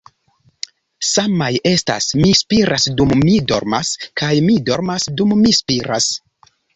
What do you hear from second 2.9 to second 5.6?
dum mi dormas' kaj 'Mi dormas dum mi